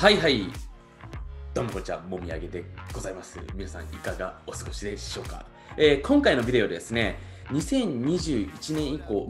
[0.00, 0.46] はいはい。
[1.52, 3.38] どうもこんにちは、もみあげでございます。
[3.54, 5.44] 皆さんいかがお過ごしでしょうか、
[5.76, 7.18] えー今回のビデオでですね、
[7.50, 9.26] 2021年以降、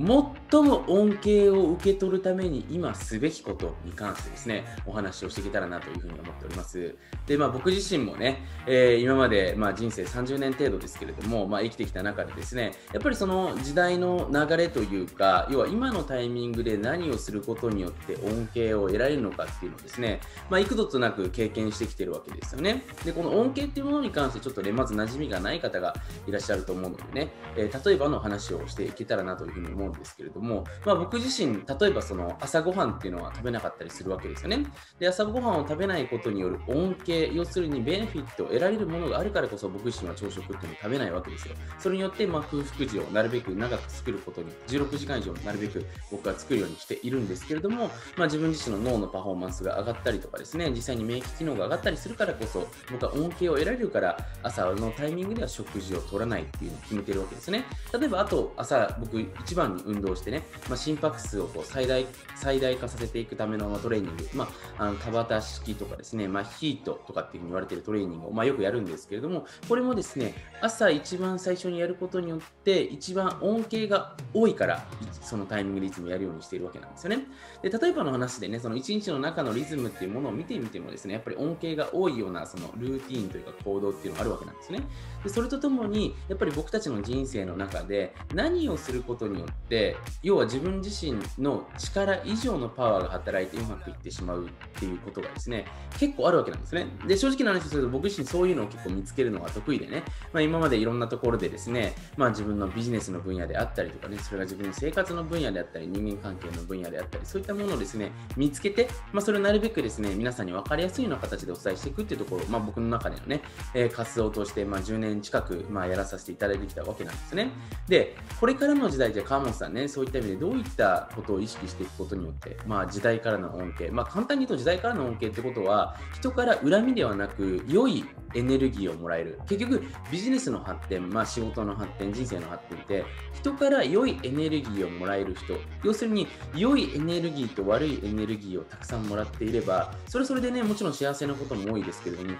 [0.51, 6.95] 最も恩恵を受け取るために今すべきことに関してですね、お話をしていけたらなというふうに思っております。
[7.27, 22.85] で、まあ僕自身もね、えー今まで、まあ、人生30年程度ですけれども、まあ、生きてきた中でですね、やっぱりその時代の流れというか、要は今のタイミングで何をすることによって恩恵を得られるのかっていうのをですね、まあ、幾度となく経験してきてるわけですよね。
[23.05, 25.95] で、この恩恵っていうものに関してちょっとね、まず馴染みがない方が
[26.27, 34.67] いらっしゃると思うのでね、えー例えばの話をしていけたらなというふうに思うんですけれども、まあ、僕自身、例えばその朝ごはんっていうのは食べなかったりするわけですよね。
[34.99, 41.55] で、朝ごはんを食べないことによる恩恵、要するにベネフィットを得られるものがあるからこそ僕自身は朝食っていうのを食べないわけですよ。
[41.79, 57.65] それによって、まあ、空腹時をなるべく長く作ることに、16時間以上なるべく僕は作るようにしているんですけれども、まあ、自分自身の脳のパフォーマンスが上がったりとかですね、実際に免疫機能が上がったりするからこそ、僕は恩恵を得られるから、朝のタイミングでは食事を取らないっていうのを決めてるわけですね。
[58.01, 64.49] 例えば、あと朝、僕一番に運動してね、まあ、心拍数をこう最大最大化させていくためのトレーニング、ま
[64.79, 74.87] あ、あの田畑式とかですね、まあ、ヒートとかっていうふうに言われてるトレーニングを、まあ、よくやるんですけれども、これもですね、朝一番最初にやることによって、一番恩恵が多いから、
[75.21, 77.27] そのタイミングでいつもやるようにしているわけなんですよね。
[77.63, 84.81] で例えばの話でね、その一日の中のリズムっていうものを見てみてもですね、やっぱり恩恵が多いようなそのルーティーンというか行動っていうのがあるわけなんですね。
[85.23, 95.67] でそれとともに、やっぱり僕たちの人生の中でで何をすることによって、要は自分自身の力以上のパワーが働いてうまくいってしまうっていうことがですね、
[95.99, 96.87] 結構あるわけなんですね。
[97.07, 113.43] で、正直な話をすると僕自身そういうのを結構見つけるのが得意でね、まあ、今までいろんなところでですね、まあ、自分のビジネスの分野であったりとかね、それが自分の生活の分野であったり、人間関係の分野であったり、そういったものをですね、見つけて、まあ、それをなるべくですね、皆さんに分かりやすいような形でお伝えしていくっていうところ、まあ、僕の中でのね、
[113.75, 117.51] え活動として、ま、10年近く、まあ、やらさせていただいてきたわけなんですね。
[117.89, 128.05] で、これからの時代じゃ川本さんね、そういった意味でどういったことを意識していくことによって、まあ、時代からの恩恵、まあ、簡単に言うと時代からの恩恵ってことは、人から恨みではなく、良い
[128.35, 129.41] エネルギーをもらえる。
[129.49, 133.05] 結局、ビジネスの発展、まあ、仕事の発展、人生の発展って、
[133.35, 142.37] 人から良いエネルギーをもらえる人、要するに、良いエネルギーと悪いエネルギーをたくさんもらっていれば、それそれでね、もちろん幸せなことも多いですけれども、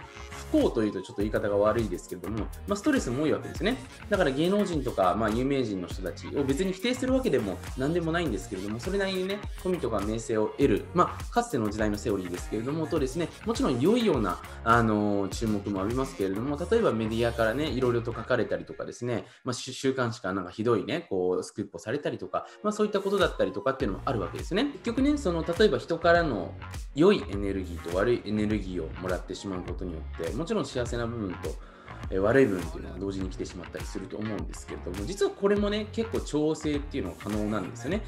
[0.53, 3.77] 不幸というとちょっと言い方が悪いですけれども、まあ、ストレスも多いわけですね。
[4.09, 24.65] だから芸能人とか、まあ、有名人の人たちを別に否定するわけでも何でもないんですけれども、それなりにね、富とか名声を得る、まあ、かつての時代のセオリーですけれども、とですね、もちろん良いような、あの注目も浴びますけれども、例えばメディアからね、いろいろと書かれたりとかですね、まあ、週刊誌からなんかひどいね、こう、スクープをされたりとか、まあ、そういったことだったりとかっていうのもあるわけですね。
[24.73, 26.55] 結局ね、その、例えば人からの
[26.95, 31.55] 良いエネルギーと悪いエネルギーをもらってしまうことによって、もちろん幸せな部分と、
[32.19, 38.03] 悪い部分っていうのが同時に来てしまったりすると思うんですけれども、実はこれもね、結構調整っていうのが可能なんですよね。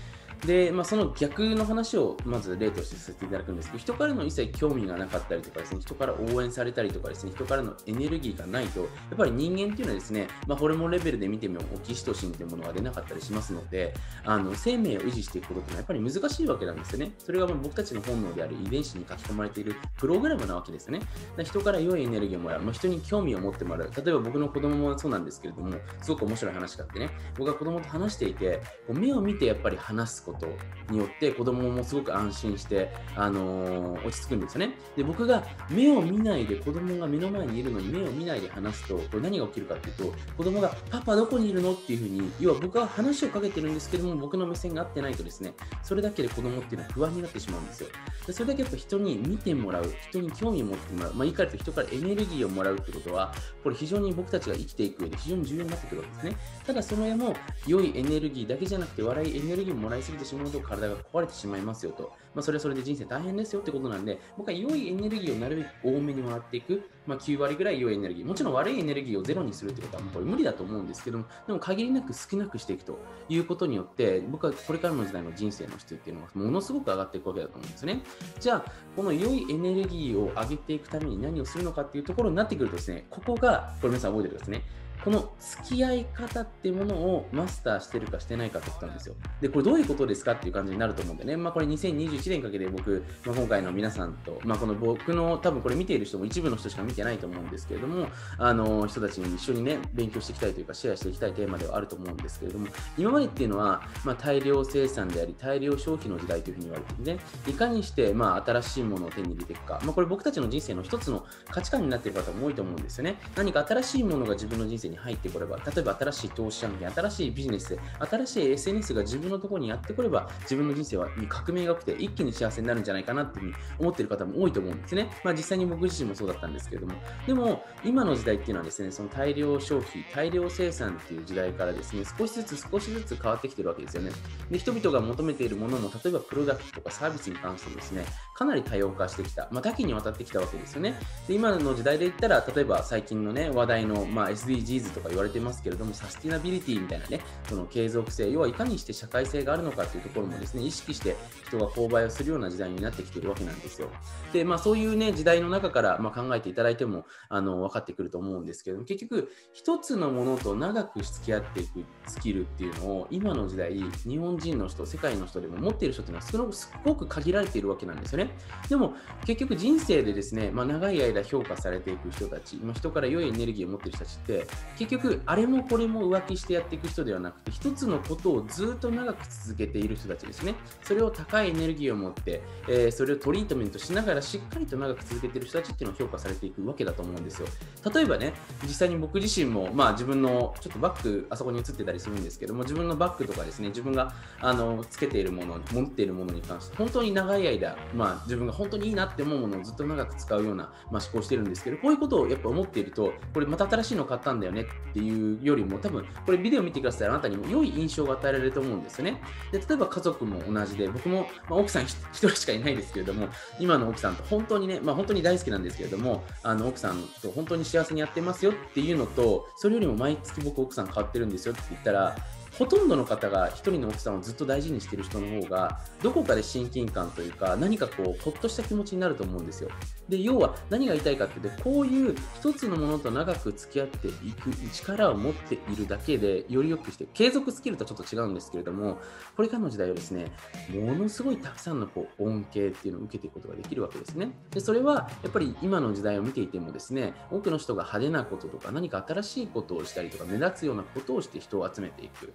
[0.46, 13.94] で、まあ、その逆の話をまず例としてさせていただくんですけど、人からの一切興味がなかったりとかですね、人から応援されたりとかですね、人からのエネルギーがないと、やっぱり人間っていうのはですね、まあ、ホルモンレベルで見てもオキシトシンというものが出なかったりしますので、
[14.24, 17.12] あの生命を維持していくことっていうのはやっぱり難しいわけなんですよね。
[17.18, 21.00] それがまあ僕たちの本能である遺伝子に書き込まれているプログラムなわけですね。
[21.36, 23.90] だ人から良いエネルギーをもらう、まあ、人に興味を持ってもらう。
[23.94, 34.74] 例えば僕の子供もそうなんですけれども、すごく面白い話があってね、僕が子供と話していて、こう目を見てやっぱり話すことことによって子供もすごく安心して、あのー落ち着くんですよね。
[34.96, 41.72] で、僕が目を見ないで子供が目の前にいるのに目を見ないで話すと、これ何が起きるかっていうと、子供がパパどこにいるの？
[41.72, 47.88] っていうふうに、要は僕は話をかけてるんですけども、僕の目線が合ってないとですね、それだけで子供っていうのは不安になってしまうんですよ。
[48.26, 56.36] でそれだけやっぱ人に見てもらう、人に興味を持ってもらう、まあ、言い換えると人からエネルギーをもらうってことは、これ非常に僕たちが生きていく上で非常に重要になってくるわけですね。
[56.66, 57.34] ただその絵も
[57.66, 62.12] 良いエネルギーだけじゃなくて笑いエネルギーももらいすぎてしまうと体が壊れてしまいますよと。
[62.34, 68.24] まあ、それはそれで人生大変ですよってことなんで、僕は良いエネルギーをなるべく多めにもらっていく、まあ、9割ぐらい良いエネルギー。
[68.24, 72.98] もちろん悪いエネルギーをゼロにするってことはこれ無理だと思うんですけども、でも限りなく少なくしていくと
[73.28, 78.02] いうことによって、僕はこれからの時代の人生の質っていうのはものすごく上がっていくわけだと思うんですね。
[78.40, 84.62] じゃあ、この良いエネルギーを上げていくために何をするのかっていうところになってくるとですね、ここが、これ皆さん覚えてくださいね。
[85.04, 89.14] この付き合い方ってものをマスターしてるかしてないかってことなんですよ。
[89.40, 98.08] で、これどういうことですかっていう感じになると思うんでね、まあ、これ2021年かけて僕、まあ、今回の皆さんと、まあ、この僕の多分これ見ている人も一部の人しか見てないと思うんですけれども、
[98.38, 107.18] あの人たちに一緒にね、勉強していきたいというか、シェアしていきたいテーマではあると思うんですけれども、今までっていうのは、まあ、大量生産であり、大量消費の時代というふうに言われているね、
[107.48, 113.16] いかにして、まあ、新しいものを手に入れていくか、まあ、これ僕たちの人生の一つの価値観になっている方も多いと思うんですよね。
[113.34, 125.10] 何か新しいものが自分の人生に入ってこれば、例えば新しい投資案件、新しいビジネス、新しい SNS が自分のところにやってこれば、自分の人生は革命が起きて一気に幸せになるんじゃないかなっていうふうに思っている方も多いと思うんですね。
[125.24, 126.94] まあ、実際に僕自身もそうだったんですけれども、
[127.26, 134.10] でも今の時代っていうのはですね、その大量消費、大量生産っていう時代からですね、少しずつ少しずつ変わってきてるわけですよね。
[134.50, 138.04] で、人々が求めているものも、例えばプロダクトとかサービスに関してですね、
[138.34, 140.98] かなり多様化してきた、まあ、多岐にわたってきたわけですよね。
[141.28, 153.88] で、今の時代で言ったら、例えば最近のね、話題の、まあ、SDGs とか言われてますけれども、サスティナビリティみたいなね、その継続性、要はいかにして社会性があるのかっていうところもですね、意識して人が購買をするような時代になってきてるわけなんですよ。
[154.32, 168.30] で、まあそういうね、時代の中から、ま、考えていただいても、あの、分かってくると思うんですけども、結局、一つのものと長く付き合っていくスキルっていうのを、今の時代、日本人の人、世界の人でも持っている人っていうのはすごく限られているわけなんですよね。
[168.68, 168.94] でも、
[169.26, 174.46] 結局人生でですね、まあ、長い間評価されていく人たち、ま、人から良いエネルギーを持ってる人たちって、
[174.78, 180.54] 結局、あれもこれも浮気してやっていく人ではなくて、一つのことをずっと長く続けている人たちですね。
[180.82, 187.48] それを高いエネルギーを持って、えー、それをトリートメントしながらしっかりと長く続けている人たちっていうのを評価されていくわけだと思うんですよ。
[187.94, 188.32] 例えばね、
[188.64, 209.20] 実際に僕自身も、まあ自分のちょっとバッグ、あそこに映ってたりするんですけども、自分のバッグとかですね、自分があのつけているもの、持っているものに関して、本当に長い間、まあ自分が本当にいいなって思うものをずっと長く使うような、まあ、思考してるんですけど、こういうことをやっぱ思っていると、これまた新しいの買ったんだよねっていうよりも、多分これビデオ見てくださいあなたにも良い印象が与えられると思うんですよね。
[209.50, 213.28] で例えば家族も同じで、僕も、まあ、奥さん1 人しかいないですけれども、
[213.58, 222.16] 今の奥さんと本当にね、まあ、本当に大好きなんですけれども、あの奥さんと本当に幸せにやってますよっていうのと、それよりも毎月僕奥さん変わってるんですよって言ったら、
[222.58, 229.70] ほとんどの方が1人の奥さんをずっと大事にしている人の方がどこかで親近感というか何かこうほっとした気持ちになると思うんですよ。
[230.08, 238.98] で要は何が言いたいかっていうとこういう一つのものと長く付き合っていく力を持っているだけでより良くして継続スキルとはちょっと違うんですけれども
[239.36, 240.30] これからの時代はですね
[240.70, 244.32] ものすごいたくさんのこう恩恵っていうのを受けていくことができるわけですね。
[244.50, 252.34] でそれはやっぱり今の時代を見ていてもですね多くの人が派手なこととか何か新しいことをしたりとか目立つようなことをして人を集めていく。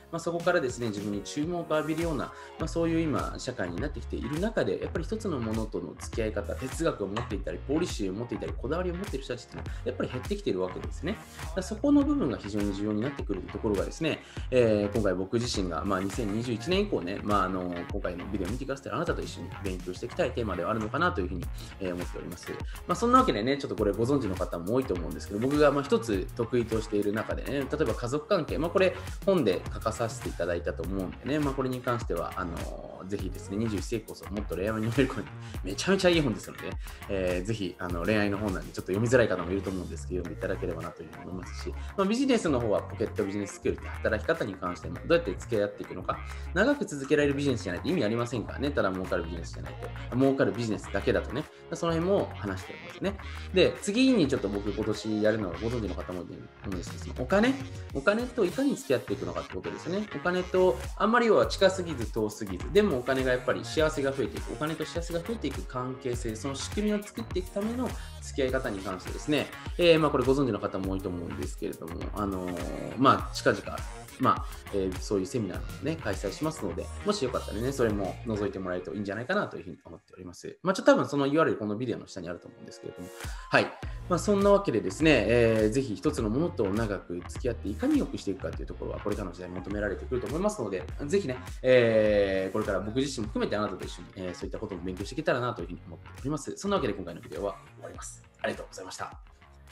[0.11, 2.25] まあ、そこからですね、自分に注目を浴びるような、
[2.59, 11.17] まあ、そういう今、社会になってきている中で、やっぱり一つのものとの付き合い方、哲学を持っていたり、ポリシーを持っていたり、こだわりを持っている人たちっていうのは、やっぱり減ってきているわけですね。
[11.55, 14.19] だそこの部分が非常に重要になってくるところがですね、
[14.51, 21.45] えー、今回僕自身が、まあ、2021年以降ね、まあ、あの今回のビデオを見てくださってあなたと一緒に勉強していきたいテーマではあるのかなというふうに、
[21.79, 22.51] え、思っております。
[22.87, 35.27] まあ、そんなわけでね、ちょっとこれご存知の方も多いと思うんですけど、僕がまあ一つ得意としている中でね、例えば家族関係、まあ、これ本で書かささせていただいたと思うんでね、まあ、これに関しては、あのー、ぜひですね、21世紀こそもっと恋愛に乗れる子に、
[35.63, 36.63] めちゃめちゃいい本ですので、
[37.09, 46.19] えー、ぜひあの恋愛の本なんでちょっと読みづらい方もいると思うんですけど、読んでいただければなというふうに思いますし、まあ、ビジネスの方はポケットビジネススキルって働き方に関しても、どうやって付き合っていくのか、
[46.53, 49.73] 長く続けられるビジネスじゃないと意味ありませんからね、ただ儲かるビジネスじゃない
[50.09, 51.43] と、儲かるビジネスだけだとね、
[51.73, 53.17] その辺も話しておりますね。
[53.53, 57.53] で、次にちょっと僕今年やるのはご存知の方もいると思うんですけど、お金、
[57.93, 59.90] お金といかに付き合っていくのかってことですよね。
[59.91, 60.07] ね。
[60.15, 67.89] お金とあんまりは近すぎず遠すぎず、でもお金がやっぱり幸せが増えていく、お金と幸せが増えていく関係性、その仕組みを作っていくための
[68.21, 72.55] 付き合い方に関してですね、えー、まあこれご存知の方も多いと思うんですけれども、あのー、
[72.97, 73.77] まあ近々、
[74.21, 80.59] まあ、えー、そういうセミナーをね、開催しますので、もしよかったらね、それも覗いてもらえるといいんじゃないかなというふうに思っております。
[80.61, 83.09] まあ、ちょっと多分その URL このビデオの下にあると思うんですけれども、
[83.49, 83.71] はい。
[84.11, 96.53] まあ、そんなわけでですね、えー、ぜひ一つのものと長く付き合っていかに良くしていくかというところは、これからの時代に求められてくると思いますので、ぜひね、えー、これから僕自身も含めてあなたと一緒に、えー、そういったことも勉強していけたらなというふうに思っております。
[96.57, 98.21] そんなわけで今回のビデオは終わります。
[98.41, 99.17] ありがとうございました。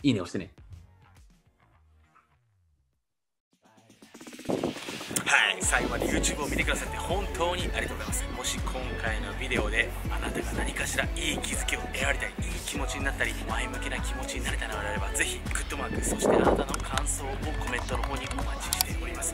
[0.04, 0.69] いいね押してね。
[5.26, 8.24] はい最後まで YouTube を見てくださって本当にありがとうございます。
[8.38, 17.28] もし今回のビデオであなたが何かしらいい気づきを得られたりいい気持ちになったり前向きな気持ちになれたのであればぜひグッドマークそしてあなたの感想を
[17.60, 19.34] コメントの方にお待ちしております。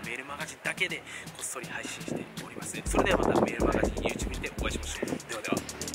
[0.05, 1.03] メールマガジンだけでこ
[1.41, 2.81] っそり配信しております。
[2.85, 5.09] それではまたメールマガジン YouTube にてお会いしましょう。
[5.29, 5.91] ではでは。